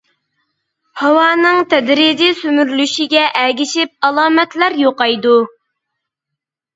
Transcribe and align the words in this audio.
ھاۋانىڭ 0.99 1.57
تەدرىجىي 1.73 2.31
سۈمۈرۈلۈشىگە 2.39 3.25
ئەگىشىپ 3.41 4.07
ئالامەتلەر 4.09 4.79
يوقايدۇ. 4.85 5.35